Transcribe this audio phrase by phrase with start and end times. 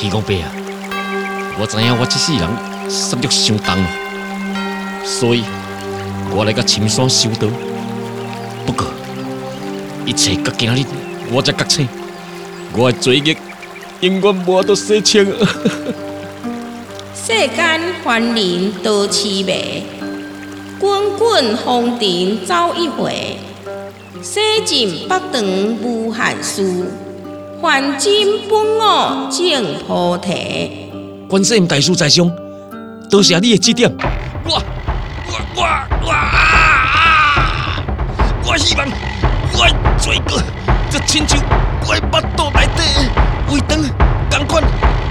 [0.00, 0.46] 天公伯啊，
[1.58, 2.48] 我知影我这世人
[2.88, 3.76] 杀戮伤重，
[5.04, 5.42] 所以
[6.30, 7.48] 我来到深山修道。
[8.64, 8.86] 不过，
[10.06, 10.84] 一切到今日
[11.32, 11.88] 我才觉醒，
[12.76, 13.36] 我的罪孽
[13.98, 15.26] 永远无得洗清。
[17.12, 19.82] 世间凡人多痴迷，
[20.78, 23.36] 滚滚红尘走一回。
[24.22, 25.42] 洗尽北肠
[25.82, 26.86] 无限事，
[27.60, 30.90] 还金本我净菩提。
[31.28, 32.30] 观世音大师在上，
[33.10, 33.92] 多谢你的指点。
[34.44, 34.62] 我
[35.26, 35.62] 我我
[36.06, 37.82] 我啊！
[38.46, 38.86] 我希望
[39.54, 40.40] 我的罪过，
[40.88, 41.36] 就亲像
[41.86, 43.82] 我的腹肚内底的胃肠，
[44.30, 44.62] 同款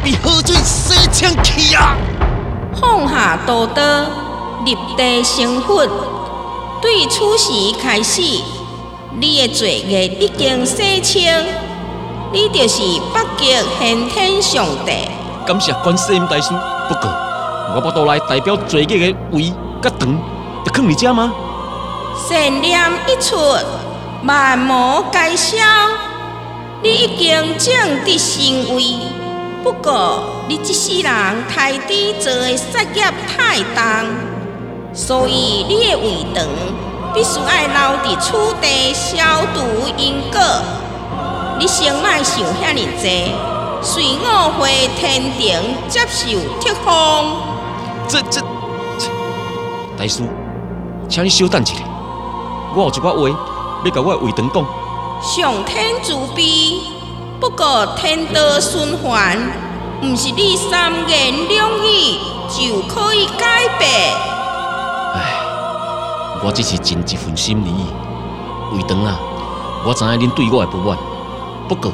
[0.02, 1.98] 被河水洗清去啊！
[2.80, 3.82] 放下屠刀，
[4.64, 5.86] 立地成佛。
[6.82, 8.22] 对此时开始，
[9.20, 11.30] 你的罪孽已经洗清，
[12.32, 12.82] 你就是
[13.14, 14.92] 北极先天上帝。
[15.46, 16.50] 感谢观世音大师。
[16.90, 17.10] 不过，
[17.74, 19.50] 我腹肚内代表罪孽的胃
[19.82, 20.18] 甲肠，
[20.66, 21.32] 就放你遮吗？
[22.28, 23.38] 善念一出，
[24.26, 25.58] 万魔皆消。
[26.84, 28.84] 你已经正得神位，
[29.64, 31.12] 不过你这世人
[31.48, 34.10] 太低做的杀业太重，
[34.94, 36.46] 所以你的胃肠
[37.14, 38.32] 必须爱留伫此
[38.62, 40.42] 地消除因果。
[41.60, 43.32] 你先莫想遐尼济，
[43.82, 45.60] 随我回天庭
[45.90, 46.28] 接受
[46.60, 47.36] 贴封。
[48.08, 48.40] 这这
[49.00, 49.10] 这，
[49.98, 50.22] 大师，
[51.10, 51.74] 请你稍等一下，
[52.76, 53.38] 我有一寡话
[53.84, 54.64] 要甲我的胃肠讲。
[55.20, 56.80] 上天慈悲，
[57.40, 59.36] 不过天道循环，
[60.04, 62.20] 毋是你三言两语
[62.50, 63.90] 就可以改变。
[65.16, 65.42] 唉，
[66.44, 67.88] 我只是尽一份心意。
[68.76, 69.18] 胃肠啊，
[69.84, 70.96] 我知影恁对我的不满，
[71.68, 71.92] 不过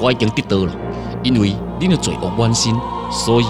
[0.00, 0.72] 我已经得到了，
[1.22, 2.74] 因为恁的罪恶满身，
[3.10, 3.46] 所以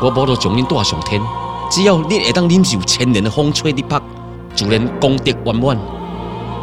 [0.00, 1.20] 我无得将恁带上天。
[1.70, 4.00] 只要恁会当忍受千年的风吹日晒，
[4.54, 5.76] 自然功德圆满。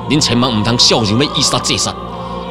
[0.09, 1.91] 恁千万毋通小人要以杀戒杀，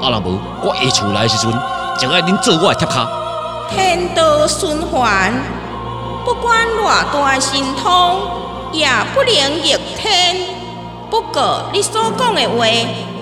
[0.03, 1.53] 啊若无，我下厝来的时阵，
[1.99, 3.07] 就爱恁做我的贴骹。
[3.71, 5.33] 天道循环，
[6.25, 8.21] 不管偌大的神通，
[8.73, 10.60] 也不能逆天。
[11.11, 12.65] 不过你所讲的话，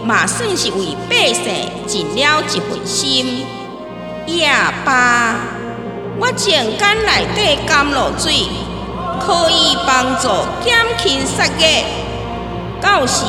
[0.05, 3.47] 嘛算是为百姓尽了一份心。
[4.27, 4.47] 也
[4.85, 5.37] 罢，
[6.21, 8.47] 我情感内底甘露水，
[9.19, 10.29] 可以帮助
[10.63, 11.83] 减轻杀业。
[12.79, 13.25] 到时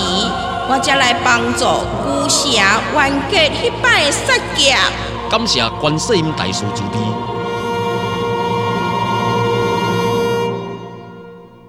[0.70, 1.64] 我才来帮助
[2.04, 2.52] 孤城
[2.94, 4.76] 完结迄摆的杀业。
[5.30, 7.00] 感谢观世音大师慈悲。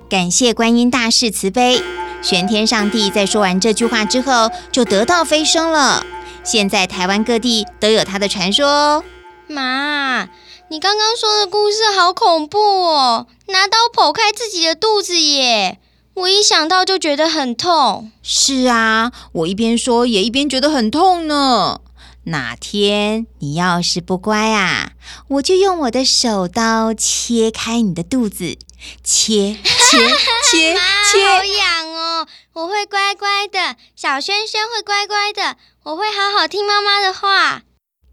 [0.08, 1.80] 感谢观音大士慈悲。
[2.22, 6.04] 玄天上帝在说完这句话之后，就得道飞升了。
[6.44, 9.04] 现在台湾各地都有他的传说哦。
[9.46, 10.28] 妈，
[10.68, 13.26] 你刚刚说的故事好恐怖哦！
[13.48, 15.78] 拿刀剖开自己的肚子耶，
[16.14, 18.12] 我一想到就觉得很痛。
[18.22, 21.80] 是啊，我一边说也一边觉得很痛呢。
[22.24, 24.92] 哪天你要是不乖啊，
[25.28, 28.56] 我就用我的手刀切开你的肚子，
[29.02, 29.56] 切
[29.90, 29.98] 切
[30.50, 30.80] 切妈，
[31.10, 31.44] 切好。
[31.44, 32.26] 痒哦！
[32.52, 37.62] 我会乖乖的，小轩轩会乖乖的，我会好好听妈妈的话。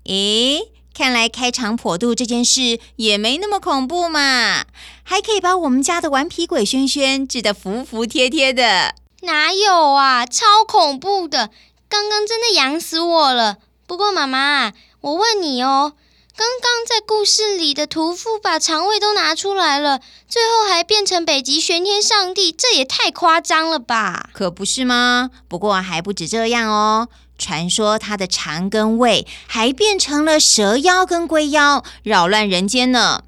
[0.06, 4.66] 咦，看来开肠破肚这件事也没那么恐怖嘛，
[5.04, 8.96] 还可以把我们家的顽皮鬼轩轩治得服服帖帖的。
[9.22, 11.50] 哪有啊，超恐怖的！
[11.90, 13.58] 刚刚真的痒死我了。
[13.88, 15.94] 不过妈妈，我问你哦，
[16.38, 24.30] 刚刚在故事里的屠夫把肠胃都拿出来了，最后还变成北极玄天上帝，这也太夸张了吧？
[24.34, 25.32] 可不是吗？
[25.48, 27.10] 不过还不止这样哦。
[27.40, 33.24] 传说他的肠跟胃还变成了蛇妖跟龟妖，扰乱人间呢。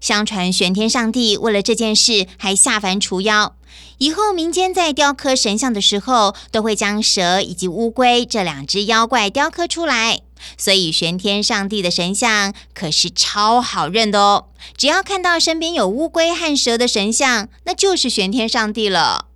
[0.00, 3.54] 相传玄天上帝为了这件事还下凡除妖。
[3.98, 10.22] 以后民间在雕刻神像的时候，都会将蛇以及乌龟这两只妖怪雕刻出来。
[10.56, 14.46] 所以玄天上帝的神像可是超好认的哦。
[14.76, 19.26] 只要看到身边有乌龟和蛇的神像，那就是玄天上帝了。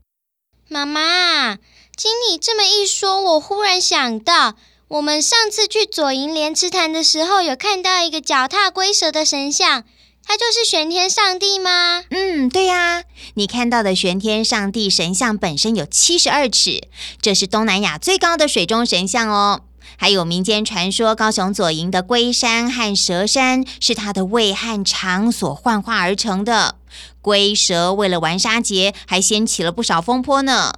[0.69, 1.57] 妈妈，
[1.97, 4.55] 经你这么一说，我忽然想到，
[4.89, 9.85] 我们上次去左营莲池潭的时候，有看到一个脚踏龟蛇的神像。
[10.31, 12.05] 他就是玄天上帝吗？
[12.11, 13.05] 嗯，对呀。
[13.33, 16.83] 你看到的玄天上帝神像本身有七十二尺，
[17.23, 19.63] 这是东南亚最高的水中神像哦。
[19.97, 26.77] 还有民间传说，高雄左营的龟山和蛇山是他的胃和肠所幻化而成的。
[27.21, 30.75] 龟蛇为了玩沙节，还掀起了不少风波呢。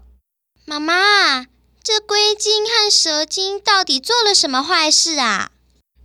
[0.64, 1.46] 妈妈，
[1.82, 5.50] 这龟精和蛇精到底做了什么坏事啊？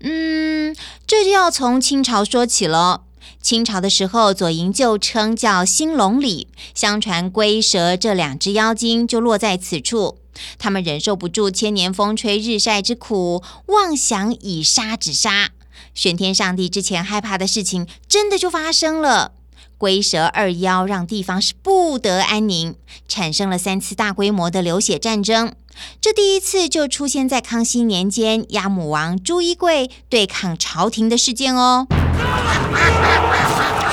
[0.02, 0.76] 嗯，
[1.08, 3.02] 这就要从清朝说起了。
[3.42, 6.48] 清朝的时候，左营旧称叫兴隆里。
[6.74, 10.18] 相传龟蛇这两只妖精就落在此处，
[10.58, 15.50] 他们忍受不住千年风吹日晒之苦，妄想以杀止杀。
[15.94, 19.32] 玄天上帝之前害怕的事情，真的就发生了。
[19.78, 22.76] 龟蛇二妖让地方是不得安宁，
[23.10, 25.54] 产生了三次大规模的流血战争。
[26.00, 31.88] 这第一次就出现在康熙年间，鸭母王朱一贵对抗朝廷的事件哦。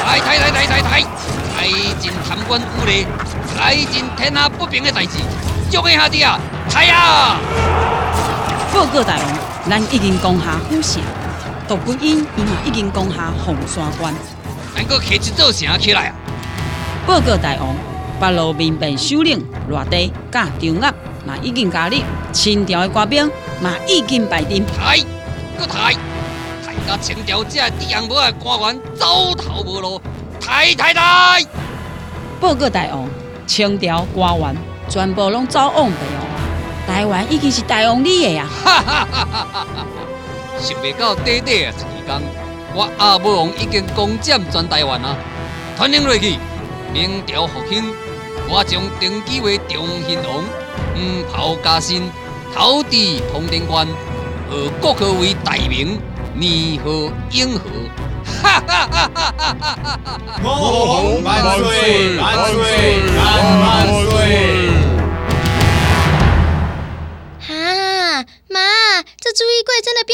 [0.07, 1.01] 来来来来来来，
[1.57, 1.67] 来
[2.01, 3.05] 尽贪官污吏，
[3.57, 5.19] 来尽天下不平的代志，
[5.73, 6.39] 众兄弟啊，
[6.75, 7.41] 来啊！
[8.75, 11.01] 报告大王，咱已经攻下虎城，
[11.67, 14.13] 杜桂英伊嘛已经攻下凤山关，
[14.77, 16.15] 咱搁起一座城起来啊！
[17.07, 17.75] 报告大王，
[18.21, 21.97] 北路民兵首领赖地甲张압嘛已经加入，
[22.33, 23.27] 清朝的官兵
[23.63, 24.63] 嘛已经排阵。
[24.67, 24.99] 抬，
[25.59, 25.95] 搁抬！
[26.87, 29.99] 甲清朝这地洋无的官员走投无路，
[30.39, 31.43] 抬抬抬！
[32.39, 33.09] 报告大王，
[33.47, 34.55] 清朝官员
[34.93, 36.23] 全部拢走往北哦，
[36.87, 38.47] 台湾已经是大王你的呀！
[38.63, 39.87] 哈哈哈哈哈！
[40.61, 42.21] 想袂到短短的时间，
[42.75, 45.17] 我阿母王已经攻占全台湾啊！
[45.79, 46.37] 传令落去，
[46.93, 47.83] 明朝复兴，
[48.51, 50.45] 我将登基为中兴王，
[50.95, 52.03] 黄袍加身，
[52.55, 52.91] 头戴
[53.33, 53.87] 通天冠，
[54.51, 55.99] 号国号为大明。
[56.35, 56.91] 年号
[57.31, 57.69] 永和，
[58.43, 60.19] 哈哈哈哈哈哈！
[61.23, 61.29] 万
[61.59, 62.61] 岁，万岁，
[63.17, 63.21] 万
[63.61, 63.65] 万
[64.09, 64.22] 岁！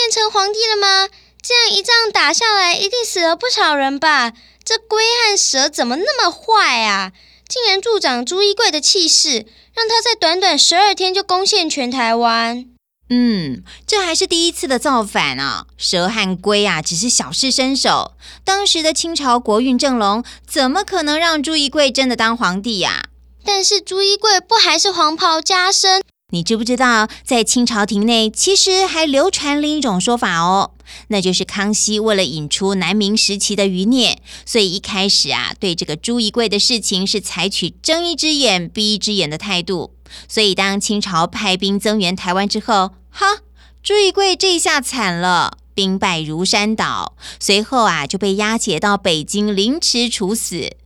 [0.08, 1.10] 变成皇帝了吗？
[1.43, 4.32] 这样一仗打下来，一定死了不少人吧？
[4.64, 7.12] 这龟和蛇怎么那么坏啊？
[7.46, 9.44] 竟然助长朱一贵的气势，
[9.75, 12.64] 让他在短短十二天就攻陷全台湾。
[13.10, 15.66] 嗯，这还是第一次的造反啊！
[15.76, 18.12] 蛇和龟啊，只是小试身手。
[18.43, 23.11] 当时的清朝国运正隆，怎么可能让朱一贵真的当皇帝呀？
[23.44, 26.02] 但是朱一贵不还是黄袍加身？
[26.30, 30.72] 你知不知道，在清朝廷内，其实还流传另一种说法哦，
[31.06, 39.94] 那就是康熙为了引出南明时期的余孽，所以一开始啊，对这个朱一贵的事情是采取睁一只眼闭一只眼的态度。
[40.28, 43.38] 所以当清朝派兵增援台湾之后，哈，
[43.82, 50.76] 朱一贵这一下惨了，兵败如山倒，随后啊就被押解到北京凌迟处死。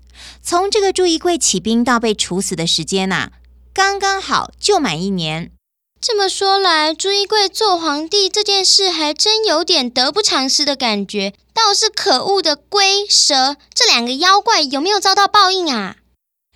[0.41, 3.33] 从这个朱一贵起兵到被处死的时间呐。
[3.75, 5.51] 刚刚好就满一年。
[6.01, 11.33] 这么说来，朱一贵做皇帝这件事还真有点得不偿失的感觉。
[11.55, 15.97] 倒是可恶的龟蛇这两个妖怪有没有遭到报应啊？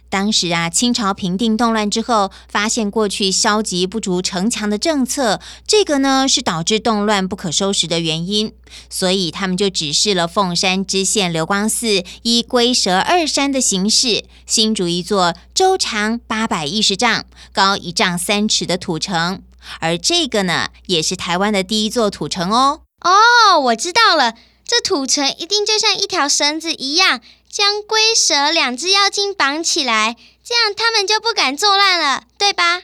[0.09, 8.53] 当时啊，清朝平定动乱之后，发现过去消极不足城墙的政策，这个呢是导致动乱不可收拾的原因，
[8.89, 19.43] 所以他们就指示了凤山知县刘光寺依龟蛇二山的形式，新筑一座周长八百一十丈、高一丈三尺的土城，
[19.81, 22.83] 而这个呢，也是台湾的第一座土城哦。
[23.01, 24.35] 哦，我知道了，
[24.65, 27.21] 这土城一定就像一条绳子一样。
[27.57, 32.83] 将龟蛇两只妖精绑起来，这样他们就不敢作乱了，对吧？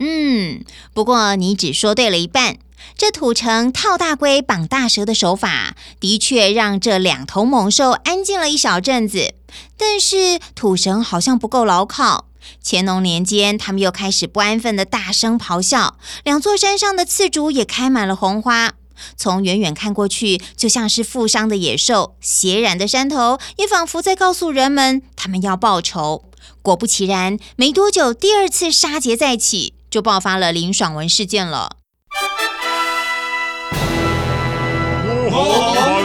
[0.00, 2.58] 嗯，不过你只说对了一半。
[2.98, 9.32] 这土城套大龟绑大蛇的手法，的确让这两头猛兽安静了一小阵子。
[9.78, 12.26] 但是土绳好像不够牢靠。
[12.62, 18.74] 乾隆年间，他们又开始不安分的大声咆哮，两座山上的刺竹也开满了红花。
[19.16, 26.24] 从远远看过去，就像是负伤的野兽；血染的山头，也仿佛在告诉人们，他们要报仇。
[26.62, 31.76] 果不其然，没多久，第二次杀劫再起，就爆发了林爽文事件了。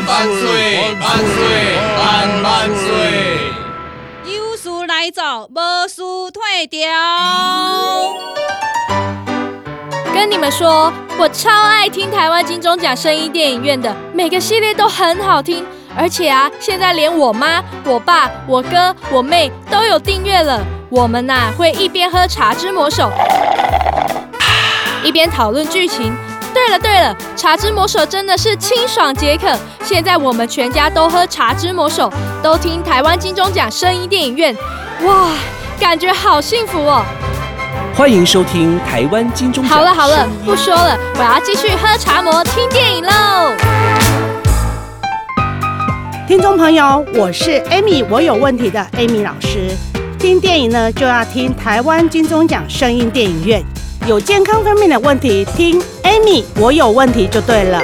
[0.07, 0.93] 万岁！
[0.99, 1.75] 万岁！
[1.99, 3.51] 万万岁！
[4.33, 6.01] 有事来找，无事
[6.31, 6.89] 退掉。
[10.13, 11.51] 跟你们说，我超
[11.89, 15.65] 听台湾金钟奖声音电影院的，每个系列都很好听。
[15.95, 20.63] 而且啊，现在连我妈、我爸、我哥、我妹都有订阅了。
[20.89, 23.11] 我们呐会一边喝茶之魔手，
[25.03, 26.13] 一边讨论剧情。
[26.53, 29.47] 对了对了，茶之魔手真的是清爽解渴。
[29.83, 32.11] 现在我们全家都喝茶之魔手，
[32.43, 34.55] 都听台湾金钟奖声音电影院，
[35.03, 35.31] 哇，
[35.79, 37.03] 感觉好幸福哦！
[37.97, 39.75] 欢迎收听台湾金钟奖。
[39.75, 43.55] 好了好了，不说了，我要继续喝茶魔听电影喽。
[46.27, 49.75] 听众朋友，我是 Amy，我有问题的 Amy 老师。
[50.19, 53.63] 听电影呢，就要听台湾金钟奖声音电影院。
[54.05, 57.81] 有健康方面的问题，听 Amy，我有问题就对了。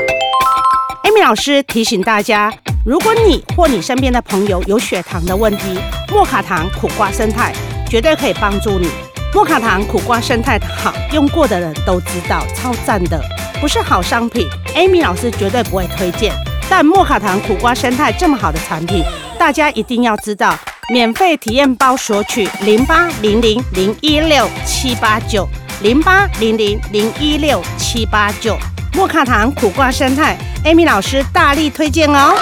[1.05, 2.53] Amy 老师提醒大家，
[2.85, 5.79] 如果你或你身边的朋友有血糖的问题，
[6.11, 7.51] 莫卡糖苦瓜生态
[7.89, 8.87] 绝对可以帮助你。
[9.33, 13.19] 莫卡糖苦瓜生态好，用过的人都知道，超赞的，
[13.59, 16.31] 不是好商品，Amy 老师绝对不会推荐。
[16.69, 19.03] 但莫卡糖苦瓜生态这么好的产品，
[19.39, 20.55] 大家一定要知道。
[20.89, 25.47] 免费体验包索取零八零零零一六七八九
[25.81, 28.55] 零八零零零一六七八九。
[28.93, 32.35] 莫卡糖苦瓜生态，Amy 老师大力推荐哦。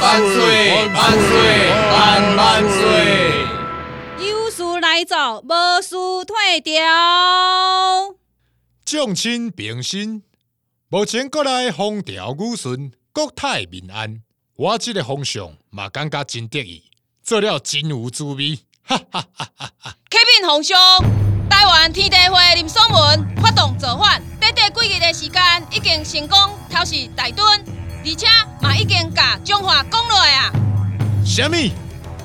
[0.00, 0.88] 万岁！
[0.94, 1.70] 万岁！
[1.90, 3.46] 万万岁！
[4.28, 6.74] 有事来找，无事退掉。
[8.84, 10.22] 众亲平身，
[10.88, 14.22] 目前国内风调雨顺，国泰民安。
[14.54, 16.84] 我这个方向嘛，感觉真得意，
[17.22, 18.60] 做了真有滋味。
[18.84, 19.94] 哈哈哈哈！
[20.10, 20.78] 启禀皇上，
[21.50, 26.38] 台湾天地会林爽文发动造反，短短几日的时间，已经成功
[26.70, 27.64] 偷袭大墩，
[28.04, 28.26] 而且
[28.60, 30.52] 嘛已经甲中华讲落啊。
[31.24, 31.56] 什么？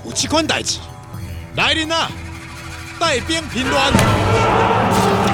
[0.05, 0.79] 有这款代志？
[1.55, 2.09] 来人啊！
[2.99, 3.91] 带兵平乱。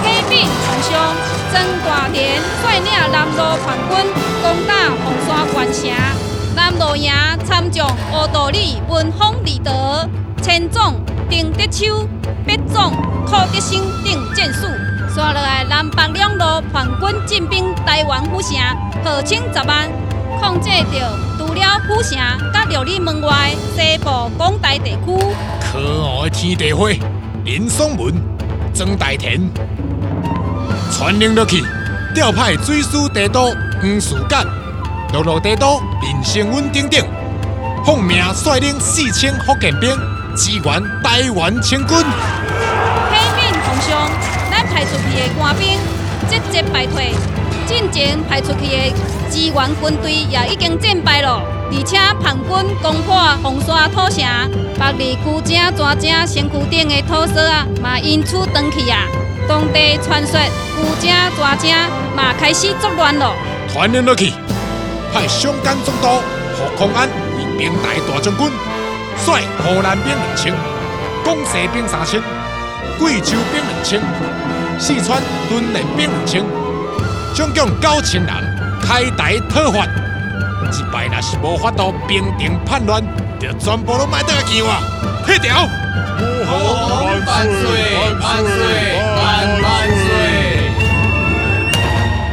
[0.02, 1.16] 启禀皇上，
[1.52, 5.90] 曾大田率领南路叛军攻打红山关城，
[6.56, 7.14] 南路营
[7.46, 10.08] 参将乌道里文风李德、
[10.42, 12.08] 千总丁德秋、
[12.46, 12.92] 毕总
[13.26, 14.68] 柯德兴等战士，
[15.14, 18.58] 刷落来南北两路叛军进兵台湾府城，
[19.04, 19.90] 号称十万，
[20.42, 22.18] 控制着除了府城，
[22.54, 25.18] 甲六里门外西部广大地区。
[25.72, 27.00] 可恶的天地会！
[27.46, 28.14] 林松文、
[28.74, 29.40] 曾大田
[30.92, 31.64] 传令落去，
[32.14, 34.46] 调派水师地督黄树干、
[35.14, 37.06] 陆路地督林成文等等，
[37.86, 39.90] 奉命率领四千福建兵
[40.36, 41.98] 支援台湾清军。
[41.98, 44.12] 启禀皇上，
[44.52, 45.80] 咱派出去的官兵
[46.30, 47.14] 节节败退，
[47.70, 48.94] 进前派出去的
[49.30, 51.40] 支援军队也已经战败了。
[51.72, 54.26] 而且叛军攻破红山土城，
[54.80, 59.06] 北里区井、蛇井、身躯顶的土色啊，嘛因此断去啊。
[59.48, 61.76] 当地传说区井、蛇井
[62.16, 63.36] 嘛开始作乱了。
[63.72, 64.34] 传令落去，
[65.14, 66.08] 派湘江总督
[66.58, 67.08] 胡康安
[67.38, 70.52] 为兵大大将军，率河南兵两千，
[71.24, 72.20] 广西兵三千，
[72.98, 74.02] 贵州兵两千，
[74.80, 76.44] 四川屯练兵两千，
[77.40, 78.36] 总共九千人
[78.82, 79.86] 开台讨伐。
[80.74, 83.02] 一摆若是无法度平定叛乱，
[83.40, 84.82] 就全部都卖得去啊！
[85.26, 85.56] 退掉！
[85.56, 87.96] 万岁！
[88.20, 88.60] 万岁！
[89.16, 90.12] 万万岁！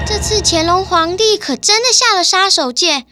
[0.05, 3.05] 这次乾隆皇帝可真的下了杀手锏。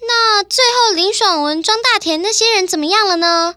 [0.00, 3.56] 那最后林爽文、庄大田那些人怎么样了呢？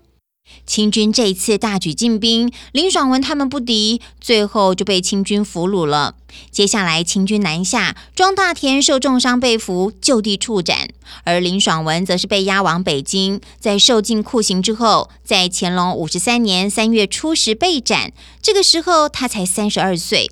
[0.67, 6.15] 清军这一次大举进兵，林爽文他们不敌，最后就被清军俘虏了。
[6.51, 10.89] 接下来清军南下，庄大田受重伤被俘，就地处斩；
[11.23, 18.11] 而林爽文则是被押往北京，在受尽酷刑之后，在乾隆五十三年三月初时被斩。
[18.41, 20.29] 这个时候他才三十二岁。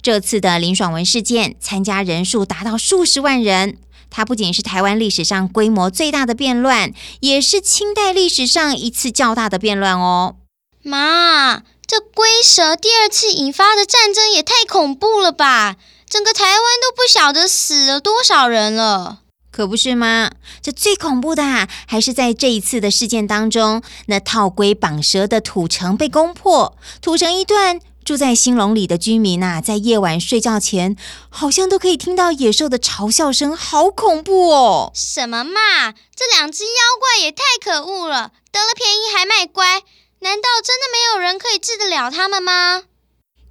[0.00, 3.78] 这次的林爽文事件，参加人数达到数十万人。
[4.12, 10.36] 它不仅是台湾历史上规模最大的变乱，也是清代历史上一次较大的变乱哦。
[10.82, 15.76] 妈，这龟蛇第二次引发的战争也太恐怖了吧！
[16.08, 20.30] 整个台湾都不晓得死了多少人了，可不是吗？
[20.60, 27.80] 这最恐怖的啊还是在这一次的事件当中，那套龟绑蛇的土城被攻破，土城一段，
[28.12, 30.98] 住在兴隆里的居民呐、在夜晚睡觉前，
[31.30, 34.92] 好像都可以听到野兽的嘲笑声，好恐怖哦！
[34.94, 35.92] 什么嘛！
[36.14, 39.80] 这两只妖怪也太可恶了，得了便宜还卖乖。
[40.20, 42.82] 难道真的没有人可以治得了他们吗？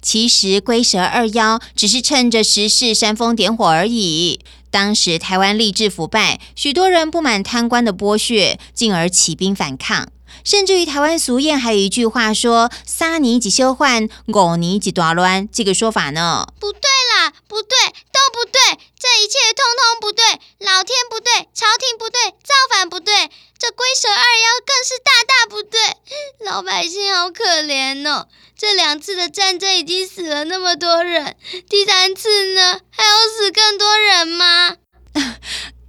[0.00, 4.38] 其实龟蛇二妖只是趁着时势煽风点火而已。
[4.70, 10.06] 当时台湾吏治腐败，许多人不满贪官的剥削，进而起兵反抗。
[10.44, 16.46] 甚至于台湾俗谚还有一句话说“三年一修换，五年一大乱”这个说法呢。
[16.58, 16.80] 不对
[17.14, 17.76] 啦，不对，
[18.12, 18.60] 都不对，
[18.98, 20.24] 这一切通通不对，
[20.58, 25.80] 老天不对，朝廷不对，造反不对，这龟蛇二妖更是大大不对，
[26.46, 28.28] 老百姓好可怜哦。
[28.56, 31.36] 这两次的战争已经死了那么多人，
[31.68, 34.76] 第三次呢，还要死更多人吗？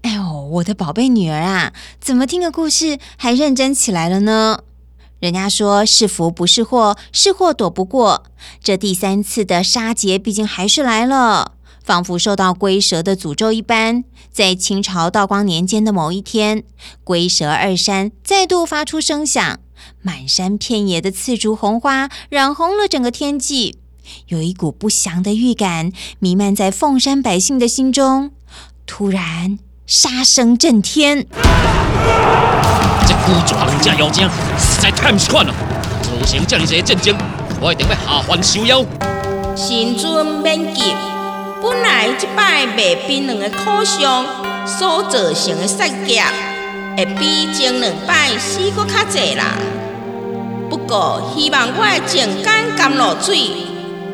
[0.54, 4.60] 我的宝贝女儿啊，怎么听个故事还认真起来了呢？
[5.20, 8.26] 人家说是福不是祸，是祸躲不过。
[8.62, 14.04] 这第三次的杀劫毕竟还是来了，仿佛受到龟蛇的诅咒一般。
[14.32, 16.64] 在清朝道光年间的某一天，
[17.04, 19.60] 龟蛇二山再度发出声响，
[20.04, 23.78] 满山遍野的刺竹红花染红了整个天际，
[24.28, 28.32] 有一股不祥的预感弥漫在凤山百姓的心中。
[28.86, 31.26] 突然，杀声震天。
[33.06, 35.54] 这孤爪两只妖精实在太不习惯了，
[36.02, 37.16] 造成这样一个战争，
[37.60, 38.84] 我一定要下凡收妖。
[39.56, 40.96] 神尊免急，
[41.62, 44.26] 本来即摆卖槟榔的苦相
[44.66, 46.24] 所造成的杀劫，
[46.96, 49.52] 会比前两摆死搁较济啦。
[50.70, 53.38] 不过，希望我的情感甘露水，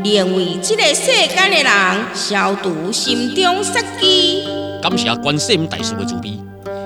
[0.03, 4.47] 能为即个世间的人消除心中杀机。
[4.81, 6.39] 感谢观世音大师的慈悲。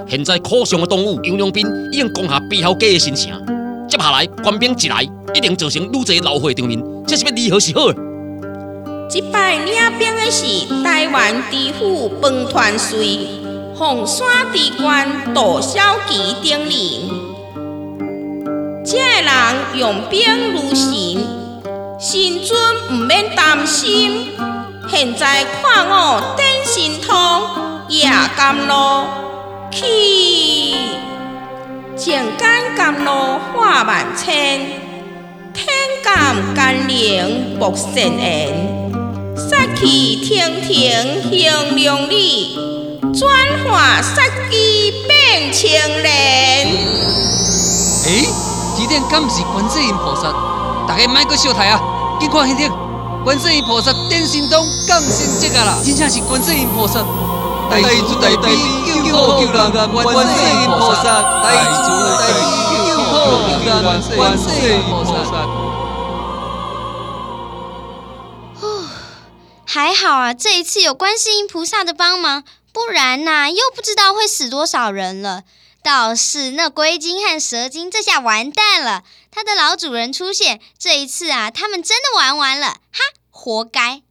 [0.07, 3.31] 现在可上的动物杨良斌已经攻下背后街的新城，
[3.87, 7.93] 接下来官兵一来，一定造成愈侪老血场面，这是要如何是好？
[9.09, 12.97] 即摆领兵的是台湾知府彭团帅，
[13.77, 16.71] 凤山知官杜小琪等人。
[18.85, 19.31] 这人
[19.75, 20.91] 用兵如神，
[21.99, 22.59] 神尊
[22.89, 24.27] 毋免担心。
[24.89, 27.13] 现在看我点神通，
[27.89, 29.05] 夜甘露
[29.69, 29.85] 去，
[31.97, 33.11] 情感甘露
[33.53, 34.61] 化万千，
[35.53, 35.67] 天
[36.03, 38.71] 感甘霖薄善缘。
[39.35, 40.69] 杀气腾腾
[41.29, 42.55] 行良理，
[43.13, 43.29] 转
[43.65, 45.69] 化杀机变青
[46.01, 46.67] 莲。
[48.05, 48.25] 诶，
[48.77, 50.33] 这点敢毋是观世音菩萨？
[50.87, 51.81] 大家莫搁小台啊，
[52.19, 52.71] 紧看迄点，
[53.25, 55.77] 观世音菩萨点神通降神迹啊啦！
[55.83, 57.03] 真正是观世音菩萨，
[57.81, 58.55] 大慈大悲
[59.03, 61.03] 救苦救难，观世音菩萨，
[61.41, 62.29] 大慈大悲
[62.69, 63.11] 救苦
[63.49, 63.83] 救难，
[64.15, 65.09] 观世音菩萨。
[69.65, 75.41] 还好啊，这一次有观世音菩萨的帮忙，不然呐、又不知道会死多少人了。
[75.81, 79.01] 倒是那龟精和蛇精，这下完蛋了。
[79.31, 82.99] 它的老主人出现，这一次啊，他们真的玩完了，哈，
[83.31, 84.03] 活该。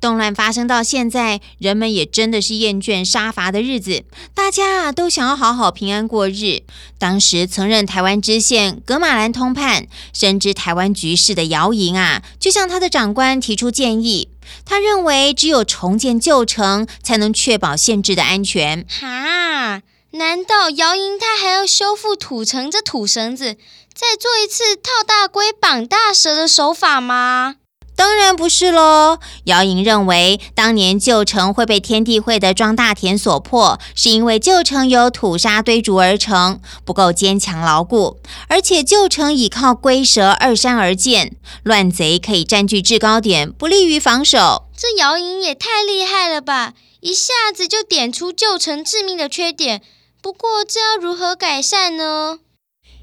[0.00, 6.62] 动乱发生到现在，人们也真的是厌倦杀伐的日子，大家啊都想要好好平安过日。
[6.98, 14.30] 当时曾任台湾知县格马兰通判，深知台湾局势的姚莹啊，就向他的长官提出建议。
[14.64, 18.86] 他认为，只有重建旧城，才能确保县治的安全。
[18.88, 19.82] 哈，
[20.12, 23.56] 难道姚莹他还要修复土城这土绳子，
[23.92, 27.56] 再做一次套大龟绑大蛇的手法吗？
[27.98, 29.18] 当然不是喽。
[29.46, 41.34] 姚莹认为，当年旧城会被天地会的庄大田所破，是因为旧城由土沙堆筑而成，不够坚强牢固，而且旧城倚靠龟蛇二山而建，
[41.64, 44.68] 乱贼可以占据制高点，不利于防守。
[44.76, 46.74] 这姚莹也太厉害了吧！
[47.00, 49.82] 一下子就点出旧城致命的缺点。
[50.22, 52.38] 不过，这要如何改善呢？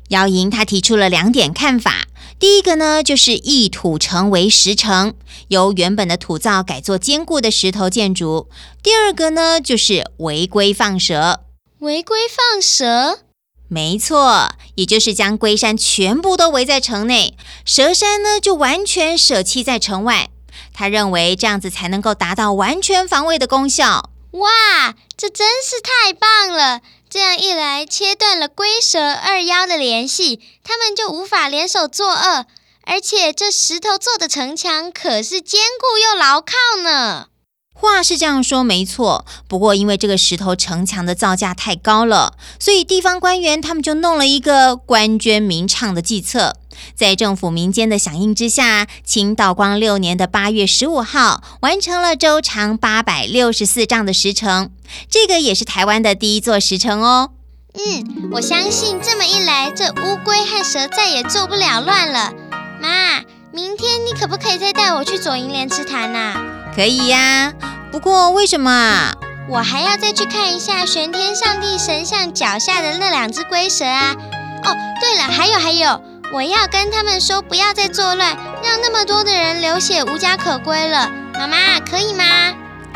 [0.10, 2.06] 姚莹她提出了两点看法。
[2.38, 5.14] 第一个呢，就是一土城为石城，
[5.48, 8.50] 由原本的土造改做坚固的石头建筑。
[8.84, 11.42] 第二个呢，就是违规放蛇。
[11.80, 13.20] 违规放蛇？
[13.68, 20.30] 没错，也就是将龟山全部都围在城内，蛇山呢就完全舍弃在城外。
[20.74, 24.12] 他认为这样子才能够达到完全防卫的功效。
[24.32, 26.82] 哇，这真是太棒了！
[27.16, 32.46] 这样一来，切断了龟蛇二妖的联系，他们就无法联手作恶。
[32.84, 37.28] 而且这石头做的城墙可是坚固又牢靠呢。
[37.74, 46.58] 话是这样说没错，不过因为这个石头城墙的造价太高了，所以地方官员他们就弄了一个官捐民唱的计策。
[46.96, 54.70] 在政府民间的响应之下，清道光六年的八月十五号，完成了周长八百六十四丈的石城，
[55.10, 57.32] 这个也是台湾的第一座石城哦。
[57.74, 62.34] 嗯，我相信这么一来，这乌龟和蛇再也做不了乱了。
[62.82, 66.36] 妈，明天你可不可以再带我去左营莲池潭呐？
[66.76, 67.54] 可以呀，
[67.92, 69.14] 不过为什么啊？
[69.48, 74.16] 我还要再去看一下玄天上帝神像脚下的那两只龟蛇啊！
[74.64, 76.02] 哦，对了，还有还有，
[76.34, 81.10] 我要跟他们说不要再作乱，让那么多的人流血无家可归了。
[81.34, 82.24] 妈妈，可以吗？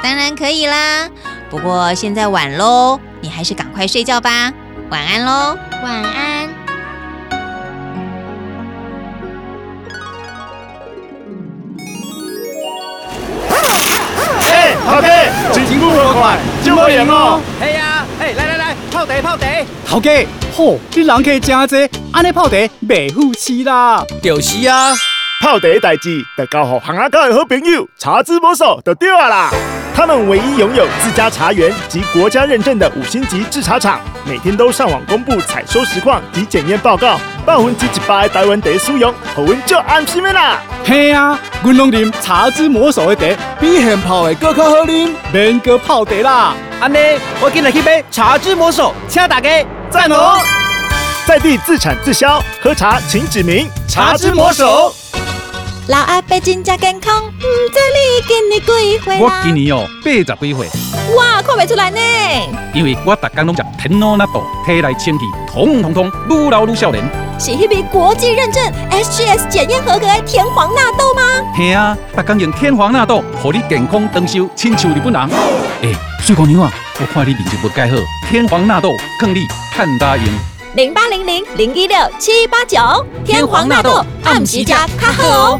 [0.01, 1.07] 当然可以啦，
[1.49, 4.51] 不过现在晚喽，你还是赶快睡觉吧，
[4.89, 6.49] 晚安喽，晚安。
[14.51, 15.07] 哎，头家，
[15.65, 17.41] 进步好快，就好用哦。
[17.61, 19.47] 系啊，哎，来来来，泡茶泡茶。
[19.89, 20.23] 头家，
[20.55, 22.55] 吼，你人客真多，安尼泡茶
[22.87, 24.05] 袂富气啦。
[24.21, 24.93] 就是啊，
[25.41, 29.49] 泡茶的代志，得交互行阿家的好朋友茶之魔手就对啊啦。
[29.95, 40.59] 他们唯一拥有自家茶园及国家认证的五星级制茶厂，每天都上网公布采收实况及检验报告，百分之一百的台湾茶使用，好阮就安心的啦。
[40.83, 46.53] 嘿啊，阮拢啉茶之魔手的茶，比现泡的更较好啉，免阁泡茶啦。
[46.81, 46.97] 安尼，
[47.39, 49.49] 我今日去买茶之魔手，请大家
[49.89, 50.37] 赞哦！
[51.25, 54.93] 在地自产自销，喝茶请指名茶之魔手。
[55.89, 60.67] 老阿伯真正健康，唔知你今年几岁我今年哦八十几岁，
[61.17, 61.99] 哇，看不出来呢。
[62.75, 67.03] 因为我逐工拢食天罗纳豆，体内清气通通通，愈老愈少年。
[67.39, 71.23] 是迄笔国际认证 SGS 检验合格的天皇纳豆吗？
[71.57, 75.29] 嘿啊，逐工用天皇纳豆，互你健康长寿，亲像日本人。
[75.81, 76.71] 诶，水姑娘啊，
[77.01, 77.97] 我看你面色不改好，
[78.29, 80.25] 天皇纳豆更你看大用。
[80.75, 82.77] 零八零零零一六七八九，
[83.25, 85.59] 天皇纳豆暗时加卡好哦。